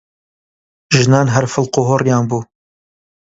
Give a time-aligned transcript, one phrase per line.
[1.01, 2.39] ژنان هەر فڵقوهۆڕیان بوو!